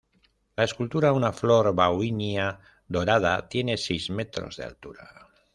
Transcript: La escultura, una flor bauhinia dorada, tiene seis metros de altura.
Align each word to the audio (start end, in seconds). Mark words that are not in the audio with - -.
La 0.59 0.63
escultura, 0.69 1.11
una 1.17 1.31
flor 1.41 1.69
bauhinia 1.81 2.47
dorada, 2.97 3.37
tiene 3.47 3.77
seis 3.77 4.09
metros 4.09 4.57
de 4.57 4.63
altura. 4.65 5.11